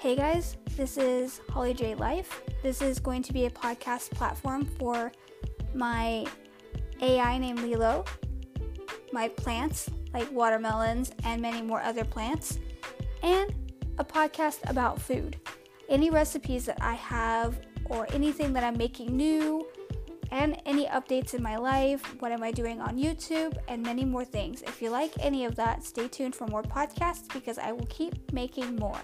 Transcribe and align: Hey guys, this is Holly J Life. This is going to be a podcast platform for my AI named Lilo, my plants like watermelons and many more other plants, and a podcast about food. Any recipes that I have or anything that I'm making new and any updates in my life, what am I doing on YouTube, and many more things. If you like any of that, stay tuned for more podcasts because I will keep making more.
Hey 0.00 0.16
guys, 0.16 0.56
this 0.78 0.96
is 0.96 1.42
Holly 1.50 1.74
J 1.74 1.94
Life. 1.94 2.40
This 2.62 2.80
is 2.80 2.98
going 2.98 3.20
to 3.22 3.34
be 3.34 3.44
a 3.44 3.50
podcast 3.50 4.10
platform 4.12 4.64
for 4.78 5.12
my 5.74 6.24
AI 7.02 7.36
named 7.36 7.58
Lilo, 7.60 8.06
my 9.12 9.28
plants 9.28 9.90
like 10.14 10.32
watermelons 10.32 11.12
and 11.24 11.42
many 11.42 11.60
more 11.60 11.82
other 11.82 12.02
plants, 12.02 12.58
and 13.22 13.54
a 13.98 14.04
podcast 14.04 14.70
about 14.70 14.98
food. 14.98 15.38
Any 15.90 16.08
recipes 16.08 16.64
that 16.64 16.80
I 16.80 16.94
have 16.94 17.60
or 17.90 18.06
anything 18.14 18.54
that 18.54 18.64
I'm 18.64 18.78
making 18.78 19.14
new 19.14 19.68
and 20.30 20.62
any 20.64 20.86
updates 20.86 21.34
in 21.34 21.42
my 21.42 21.58
life, 21.58 22.00
what 22.20 22.32
am 22.32 22.42
I 22.42 22.52
doing 22.52 22.80
on 22.80 22.96
YouTube, 22.96 23.54
and 23.68 23.82
many 23.82 24.06
more 24.06 24.24
things. 24.24 24.62
If 24.62 24.80
you 24.80 24.88
like 24.88 25.12
any 25.20 25.44
of 25.44 25.56
that, 25.56 25.84
stay 25.84 26.08
tuned 26.08 26.34
for 26.34 26.46
more 26.46 26.62
podcasts 26.62 27.30
because 27.30 27.58
I 27.58 27.72
will 27.72 27.86
keep 27.90 28.32
making 28.32 28.76
more. 28.76 28.98